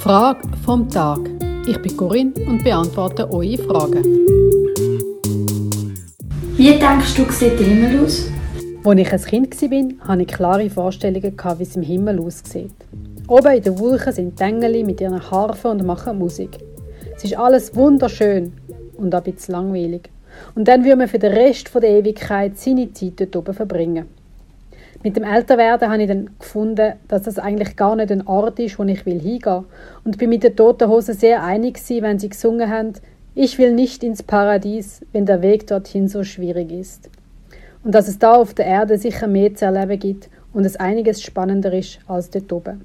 Frage 0.00 0.40
vom 0.64 0.88
Tag. 0.88 1.18
Ich 1.68 1.76
bin 1.82 1.96
Corinne 1.98 2.32
und 2.46 2.64
beantworte 2.64 3.30
eure 3.30 3.58
Fragen. 3.58 4.02
Wie 6.56 6.78
denkst 6.78 7.14
du, 7.14 7.30
sieht 7.30 7.58
der 7.60 7.66
Himmel 7.66 8.04
aus? 8.04 8.30
Als 8.84 9.26
ich 9.26 9.32
ein 9.34 9.50
Kind 9.50 10.00
war, 10.00 10.08
hatte 10.08 10.22
ich 10.22 10.28
klare 10.28 10.70
Vorstellungen, 10.70 11.34
wie 11.58 11.62
es 11.62 11.76
im 11.76 11.82
Himmel 11.82 12.20
aussieht. 12.20 12.72
Oben 13.26 13.52
in 13.52 13.62
den 13.62 13.78
Wolken 13.78 14.12
sind 14.14 14.40
die 14.40 14.42
Engel 14.44 14.82
mit 14.84 15.00
ihren 15.02 15.30
Harfen 15.30 15.72
und 15.72 15.84
machen 15.84 16.18
Musik. 16.18 16.56
Es 17.14 17.24
ist 17.24 17.36
alles 17.36 17.74
wunderschön 17.76 18.54
und 18.96 19.14
ein 19.14 19.22
bisschen 19.22 19.52
langweilig. 19.52 20.08
Und 20.54 20.68
dann 20.68 20.84
würde 20.84 20.96
man 20.96 21.08
für 21.08 21.18
den 21.18 21.32
Rest 21.32 21.70
der 21.74 21.82
Ewigkeit 21.82 22.56
seine 22.56 22.90
Zeit 22.94 23.20
dort 23.20 23.36
oben 23.36 23.52
verbringen. 23.52 24.06
Mit 25.04 25.16
dem 25.16 25.22
Älterwerden 25.22 25.90
habe 25.90 26.02
ich 26.02 26.08
dann 26.08 26.30
gefunden, 26.40 26.94
dass 27.06 27.22
das 27.22 27.38
eigentlich 27.38 27.76
gar 27.76 27.94
nicht 27.94 28.10
ein 28.10 28.26
Ort 28.26 28.58
ist, 28.58 28.78
wo 28.78 28.84
ich 28.84 29.06
will 29.06 29.20
hingehen. 29.20 29.64
Und 30.04 30.18
bin 30.18 30.28
mit 30.28 30.42
den 30.42 30.56
Toten 30.56 30.88
Hosen 30.88 31.14
sehr 31.14 31.44
einig 31.44 31.74
gewesen, 31.74 32.02
wenn 32.02 32.18
sie 32.18 32.28
gesungen 32.28 32.68
haben, 32.68 32.94
ich 33.36 33.58
will 33.58 33.72
nicht 33.72 34.02
ins 34.02 34.24
Paradies, 34.24 35.00
wenn 35.12 35.24
der 35.24 35.40
Weg 35.40 35.68
dorthin 35.68 36.08
so 36.08 36.24
schwierig 36.24 36.72
ist. 36.72 37.08
Und 37.84 37.94
dass 37.94 38.08
es 38.08 38.18
da 38.18 38.34
auf 38.34 38.54
der 38.54 38.66
Erde 38.66 38.98
sicher 38.98 39.28
mehr 39.28 39.54
zu 39.54 39.66
erleben 39.66 40.00
gibt 40.00 40.28
und 40.52 40.64
es 40.64 40.74
einiges 40.74 41.22
spannender 41.22 41.72
ist 41.72 42.00
als 42.08 42.30
dort 42.30 42.52
oben. 42.52 42.84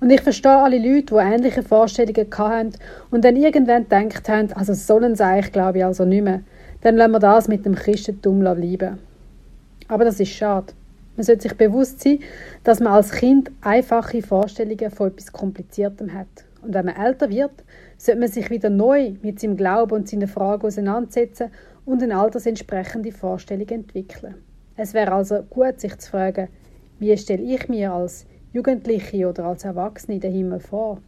Und 0.00 0.10
ich 0.10 0.22
verstehe 0.22 0.56
alle 0.56 0.78
Leute, 0.78 1.14
die 1.14 1.20
ähnliche 1.20 1.62
Vorstellungen 1.62 2.26
hatten 2.38 2.72
und 3.10 3.24
dann 3.24 3.36
irgendwann 3.36 3.86
gedacht 3.86 4.26
haben, 4.30 4.52
also 4.54 4.72
sollen 4.72 5.14
sie 5.14 5.24
eigentlich, 5.24 5.52
glaube 5.52 5.78
ich, 5.78 5.84
also 5.84 6.06
nicht 6.06 6.24
mehr. 6.24 6.40
Dann 6.80 6.96
lassen 6.96 7.12
wir 7.12 7.18
das 7.18 7.46
mit 7.46 7.66
dem 7.66 7.74
Christentum 7.74 8.40
bleiben. 8.40 8.98
Aber 9.88 10.04
das 10.06 10.18
ist 10.18 10.30
schade. 10.30 10.72
Man 11.20 11.26
sollte 11.26 11.42
sich 11.42 11.54
bewusst 11.58 12.00
sein, 12.00 12.20
dass 12.64 12.80
man 12.80 12.94
als 12.94 13.10
Kind 13.12 13.50
einfache 13.60 14.22
Vorstellungen 14.22 14.90
von 14.90 15.08
etwas 15.08 15.30
Kompliziertem 15.30 16.14
hat. 16.14 16.46
Und 16.62 16.72
wenn 16.72 16.86
man 16.86 16.96
älter 16.96 17.28
wird, 17.28 17.62
sollte 17.98 18.20
man 18.20 18.30
sich 18.30 18.48
wieder 18.48 18.70
neu 18.70 19.12
mit 19.20 19.38
seinem 19.38 19.58
Glauben 19.58 19.92
und 19.96 20.08
seinen 20.08 20.28
Fragen 20.28 20.66
auseinandersetzen 20.66 21.50
und 21.84 22.02
eine 22.02 22.16
altersentsprechende 22.16 23.12
Vorstellung 23.12 23.68
entwickeln. 23.68 24.36
Es 24.78 24.94
wäre 24.94 25.12
also 25.12 25.42
gut, 25.42 25.78
sich 25.78 25.94
zu 25.98 26.10
fragen, 26.10 26.48
wie 27.00 27.14
stelle 27.18 27.42
ich 27.42 27.68
mir 27.68 27.92
als 27.92 28.24
Jugendliche 28.54 29.28
oder 29.28 29.44
als 29.44 29.66
Erwachsene 29.66 30.20
den 30.20 30.32
Himmel 30.32 30.60
vor? 30.60 31.02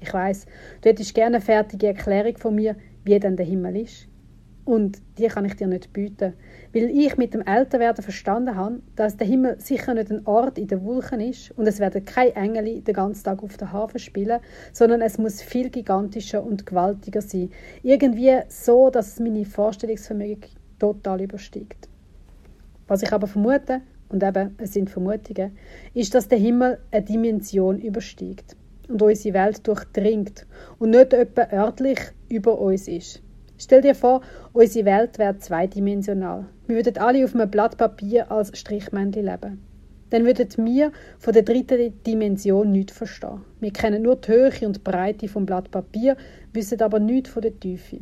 Ich 0.00 0.12
weiß, 0.12 0.46
du 0.80 0.88
hättest 0.88 1.14
gerne 1.14 1.36
eine 1.36 1.44
fertige 1.44 1.86
Erklärung 1.86 2.36
von 2.38 2.56
mir, 2.56 2.74
wie 3.04 3.20
denn 3.20 3.36
der 3.36 3.46
Himmel 3.46 3.76
ist. 3.76 4.08
Und 4.64 5.02
die 5.18 5.26
kann 5.26 5.44
ich 5.44 5.56
dir 5.56 5.66
nicht 5.66 5.92
bieten, 5.92 6.32
weil 6.72 6.84
ich 6.84 7.18
mit 7.18 7.34
dem 7.34 7.42
Älterwerden 7.42 8.02
verstanden 8.02 8.56
habe, 8.56 8.80
dass 8.96 9.18
der 9.18 9.26
Himmel 9.26 9.60
sicher 9.60 9.92
nicht 9.92 10.10
ein 10.10 10.26
Ort 10.26 10.56
in 10.56 10.68
den 10.68 10.82
Wolken 10.84 11.20
ist 11.20 11.50
und 11.50 11.66
es 11.66 11.80
werden 11.80 12.04
keine 12.06 12.34
Engel 12.34 12.80
den 12.80 12.94
ganzen 12.94 13.24
Tag 13.24 13.42
auf 13.42 13.58
der 13.58 13.72
Hafen 13.72 13.98
spielen, 13.98 14.40
sondern 14.72 15.02
es 15.02 15.18
muss 15.18 15.42
viel 15.42 15.68
gigantischer 15.68 16.42
und 16.42 16.64
gewaltiger 16.64 17.20
sein. 17.20 17.50
Irgendwie 17.82 18.40
so, 18.48 18.88
dass 18.88 19.08
es 19.08 19.20
meine 19.20 19.44
Vorstellungsvermögen 19.44 20.48
total 20.78 21.20
übersteigt. 21.20 21.88
Was 22.88 23.02
ich 23.02 23.12
aber 23.12 23.26
vermute, 23.26 23.82
und 24.08 24.22
eben, 24.22 24.54
es 24.58 24.72
sind 24.72 24.88
Vermutungen, 24.90 25.56
ist, 25.92 26.14
dass 26.14 26.28
der 26.28 26.38
Himmel 26.38 26.78
eine 26.90 27.04
Dimension 27.04 27.78
übersteigt 27.80 28.56
und 28.88 29.02
unsere 29.02 29.34
Welt 29.34 29.66
durchdringt 29.66 30.46
und 30.78 30.90
nicht 30.90 31.12
etwa 31.12 31.48
örtlich 31.52 31.98
über 32.28 32.58
uns 32.58 32.88
ist. 32.88 33.23
Stell 33.56 33.82
dir 33.82 33.94
vor, 33.94 34.20
unsere 34.52 34.84
Welt 34.84 35.18
wäre 35.18 35.38
zweidimensional. 35.38 36.46
Wir 36.66 36.76
würden 36.76 36.98
alle 36.98 37.24
auf 37.24 37.34
einem 37.34 37.50
Blatt 37.50 37.76
Papier 37.76 38.30
als 38.30 38.56
Strichmännchen 38.58 39.24
leben. 39.24 39.62
Dann 40.10 40.24
würden 40.24 40.48
wir 40.64 40.92
von 41.18 41.32
der 41.32 41.42
dritten 41.42 42.02
Dimension 42.02 42.72
nichts 42.72 42.96
verstehen. 42.96 43.40
Wir 43.60 43.72
kennen 43.72 44.02
nur 44.02 44.16
die 44.16 44.32
Höhe 44.32 44.52
und 44.66 44.76
die 44.76 44.80
Breite 44.80 45.28
vom 45.28 45.46
Blatt 45.46 45.70
Papier, 45.70 46.16
wissen 46.52 46.80
aber 46.82 47.00
nichts 47.00 47.30
von 47.30 47.42
der 47.42 47.58
Tiefe. 47.58 48.00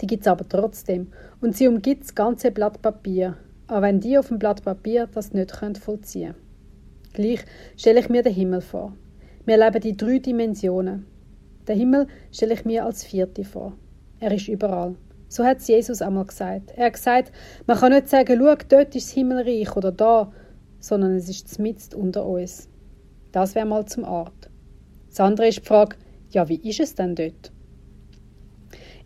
Die 0.00 0.06
gibt 0.06 0.22
es 0.22 0.28
aber 0.28 0.48
trotzdem. 0.48 1.08
Und 1.40 1.56
sie 1.56 1.68
umgibt 1.68 2.04
das 2.04 2.14
ganze 2.14 2.50
Blatt 2.50 2.80
Papier. 2.82 3.36
Aber 3.66 3.82
wenn 3.82 4.00
die 4.00 4.16
auf 4.16 4.28
dem 4.28 4.38
Blatt 4.38 4.64
Papier 4.64 5.08
das 5.12 5.32
nicht 5.32 5.52
vollziehen 5.78 6.34
können. 6.34 6.48
Gleich 7.14 7.44
stelle 7.76 8.00
ich 8.00 8.08
mir 8.08 8.22
den 8.22 8.34
Himmel 8.34 8.60
vor. 8.60 8.94
Wir 9.44 9.56
leben 9.56 9.82
in 9.82 9.96
drei 9.96 10.18
Dimensionen. 10.18 11.06
Den 11.66 11.78
Himmel 11.78 12.06
stelle 12.30 12.54
ich 12.54 12.64
mir 12.64 12.84
als 12.84 13.04
vierte 13.04 13.44
vor. 13.44 13.72
Er 14.20 14.32
ist 14.32 14.48
überall. 14.48 14.96
So 15.28 15.44
hat 15.44 15.58
es 15.58 15.68
Jesus 15.68 16.02
einmal 16.02 16.24
gesagt. 16.24 16.72
Er 16.76 16.86
hat 16.86 16.94
gesagt, 16.94 17.32
man 17.66 17.76
kann 17.76 17.92
nicht 17.92 18.08
sagen, 18.08 18.38
schau, 18.38 18.54
dort 18.68 18.94
ist 18.96 19.08
das 19.08 19.12
Himmelreich 19.12 19.76
oder 19.76 19.92
da, 19.92 20.32
sondern 20.80 21.16
es 21.16 21.28
ist 21.28 21.58
mitten 21.58 21.94
unter 21.94 22.24
uns. 22.24 22.68
Das 23.32 23.54
wäre 23.54 23.66
mal 23.66 23.86
zum 23.86 24.04
Ort. 24.04 24.50
Das 25.08 25.20
andere 25.20 25.48
ist 25.48 25.58
die 25.58 25.66
Frage, 25.66 25.96
ja, 26.30 26.48
wie 26.48 26.68
ist 26.68 26.80
es 26.80 26.94
denn 26.94 27.14
dort? 27.14 27.52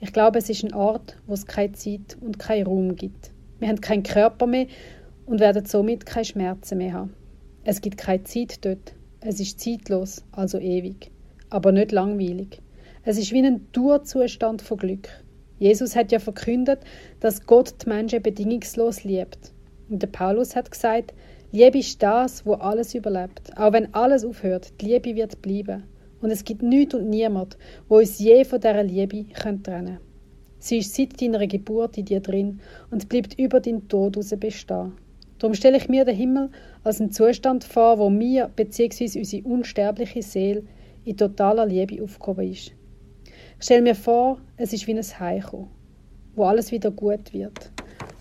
Ich 0.00 0.12
glaube, 0.12 0.38
es 0.38 0.48
ist 0.48 0.64
ein 0.64 0.74
Ort, 0.74 1.16
wo 1.26 1.34
es 1.34 1.46
keine 1.46 1.72
Zeit 1.72 2.16
und 2.20 2.38
keinen 2.38 2.66
Raum 2.66 2.96
gibt. 2.96 3.30
Wir 3.58 3.68
haben 3.68 3.80
keinen 3.80 4.02
Körper 4.02 4.46
mehr 4.46 4.66
und 5.26 5.40
werden 5.40 5.64
somit 5.64 6.06
keine 6.06 6.24
Schmerzen 6.24 6.78
mehr 6.78 6.92
haben. 6.92 7.14
Es 7.64 7.80
gibt 7.80 7.98
keine 7.98 8.24
Zeit 8.24 8.64
dort. 8.64 8.94
Es 9.20 9.38
ist 9.38 9.60
zeitlos, 9.60 10.24
also 10.32 10.58
ewig, 10.58 11.12
aber 11.50 11.70
nicht 11.70 11.92
langweilig. 11.92 12.60
Es 13.04 13.18
ist 13.18 13.32
wie 13.32 13.44
ein 13.44 13.66
Durzustand 13.72 14.62
von 14.62 14.78
Glück. 14.78 15.08
Jesus 15.58 15.96
hat 15.96 16.12
ja 16.12 16.20
verkündet, 16.20 16.80
dass 17.18 17.44
Gott 17.46 17.74
die 17.84 17.88
Menschen 17.88 18.22
bedingungslos 18.22 19.02
liebt. 19.02 19.52
Und 19.90 20.02
der 20.02 20.06
Paulus 20.06 20.54
hat 20.54 20.70
gesagt, 20.70 21.12
Liebe 21.50 21.78
ist 21.78 22.00
das, 22.00 22.46
wo 22.46 22.54
alles 22.54 22.94
überlebt. 22.94 23.50
Auch 23.56 23.72
wenn 23.72 23.92
alles 23.92 24.24
aufhört, 24.24 24.80
die 24.80 24.86
Liebe 24.86 25.16
wird 25.16 25.42
bleiben. 25.42 25.82
Und 26.20 26.30
es 26.30 26.44
gibt 26.44 26.62
nichts 26.62 26.94
und 26.94 27.10
niemand, 27.10 27.58
wo 27.88 27.98
uns 27.98 28.20
je 28.20 28.44
von 28.44 28.60
dieser 28.60 28.84
Liebe 28.84 29.28
trennen 29.32 29.62
können. 29.64 29.98
Sie 30.60 30.78
ist 30.78 30.94
seit 30.94 31.20
deiner 31.20 31.44
Geburt 31.48 31.98
in 31.98 32.04
dir 32.04 32.20
drin 32.20 32.60
und 32.92 33.08
bleibt 33.08 33.36
über 33.36 33.58
den 33.58 33.88
Tod 33.88 34.14
heraus 34.14 34.32
bestehen. 34.38 34.92
Darum 35.40 35.54
stelle 35.54 35.78
ich 35.78 35.88
mir 35.88 36.04
den 36.04 36.14
Himmel 36.14 36.50
als 36.84 37.00
einen 37.00 37.10
Zustand 37.10 37.64
vor, 37.64 37.98
wo 37.98 38.08
mir 38.10 38.48
bzw. 38.54 39.18
unsere 39.18 39.42
unsterbliche 39.42 40.22
Seele 40.22 40.62
in 41.04 41.16
totaler 41.16 41.66
Liebe 41.66 42.00
aufgehoben 42.00 42.52
ist. 42.52 42.72
Ich 43.62 43.66
stelle 43.66 43.82
mir 43.82 43.94
vor, 43.94 44.38
es 44.56 44.72
ist 44.72 44.88
wie 44.88 44.92
ein 44.92 45.20
Heimkommen, 45.20 45.68
wo 46.34 46.46
alles 46.46 46.72
wieder 46.72 46.90
gut 46.90 47.32
wird. 47.32 47.70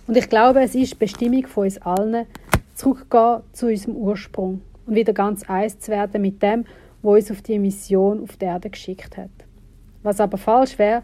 Und 0.06 0.16
ich 0.16 0.30
glaube, 0.30 0.62
es 0.62 0.76
ist 0.76 1.00
Bestimmung 1.00 1.48
von 1.48 1.64
uns 1.64 1.82
allen, 1.82 2.28
zurückzugehen 2.76 3.42
zu 3.52 3.66
unserem 3.66 3.96
Ursprung 3.96 4.62
und 4.86 4.94
wieder 4.94 5.14
ganz 5.14 5.42
eins 5.50 5.80
zu 5.80 5.90
werden 5.90 6.22
mit 6.22 6.44
dem, 6.44 6.66
wo 7.02 7.16
uns 7.16 7.32
auf 7.32 7.42
die 7.42 7.58
Mission 7.58 8.22
auf 8.22 8.38
die 8.38 8.46
Erde 8.46 8.70
geschickt 8.70 9.18
hat. 9.18 9.32
Was 10.04 10.20
aber 10.20 10.38
falsch 10.38 10.78
wäre, 10.78 11.02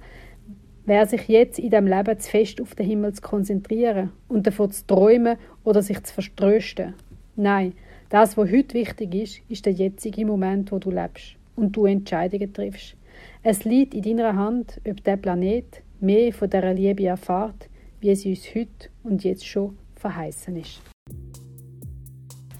wäre 0.86 1.08
sich 1.08 1.28
jetzt 1.28 1.58
in 1.58 1.72
dem 1.72 1.88
Leben 1.88 2.20
zu 2.20 2.30
fest 2.30 2.62
auf 2.62 2.76
den 2.76 2.86
Himmel 2.86 3.14
zu 3.14 3.24
konzentrieren 3.24 4.12
und 4.28 4.46
davon 4.46 4.70
zu 4.70 4.86
träumen 4.86 5.38
oder 5.64 5.82
sich 5.82 6.04
zu 6.04 6.14
verströsten. 6.14 6.94
Nein, 7.36 7.74
das, 8.10 8.38
was 8.38 8.52
heute 8.52 8.76
wichtig 8.76 9.16
ist, 9.16 9.42
ist 9.50 9.66
der 9.66 9.74
jetzige 9.74 10.28
Moment, 10.28 10.72
wo 10.72 10.78
du 10.78 10.92
lebst 10.92 11.38
und 11.56 11.76
du 11.76 11.88
Entscheidungen 11.88 12.54
triffst. 12.54 12.97
Es 13.44 13.64
liegt 13.64 13.94
in 13.94 14.04
deiner 14.04 14.36
Hand, 14.36 14.82
ob 14.88 15.04
der 15.04 15.18
Planet 15.18 15.82
mehr 16.00 16.34
von 16.34 16.50
dieser 16.50 16.74
Liebe 16.74 17.06
erfahrt, 17.06 17.70
wie 18.00 18.10
es 18.10 18.26
uns 18.26 18.54
heute 18.56 18.90
und 19.04 19.24
jetzt 19.24 19.46
schon 19.46 19.78
verheißen 19.96 20.56
ist. 20.58 20.82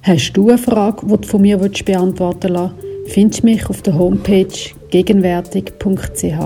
Hast 0.02 0.34
du 0.34 0.50
eine 0.50 0.58
Frage, 0.58 1.06
die 1.06 1.18
du 1.18 1.28
von 1.28 1.42
mir 1.42 1.58
beantworten 1.58 2.54
willst, 2.54 3.14
findest 3.14 3.44
du 3.44 3.48
mich 3.48 3.70
auf 3.70 3.82
der 3.82 3.98
Homepage 3.98 4.48
gegenwärtig.ch. 4.90 6.38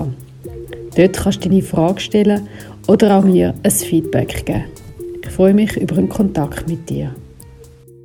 Dort 0.96 1.16
kannst 1.16 1.44
du 1.44 1.48
deine 1.48 1.62
Frage 1.62 2.00
stellen 2.00 2.48
oder 2.88 3.18
auch 3.18 3.24
mir 3.24 3.54
ein 3.62 3.70
Feedback 3.70 4.44
geben. 4.44 4.64
Ich 5.24 5.30
freue 5.30 5.54
mich 5.54 5.76
über 5.76 5.96
einen 5.96 6.08
Kontakt 6.08 6.68
mit 6.68 6.90
dir. 6.90 7.14